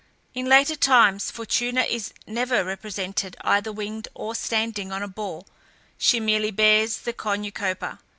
[0.33, 5.45] In later times Fortuna is never represented either winged or standing on a ball;
[5.99, 7.99] she merely bears the cornucopia.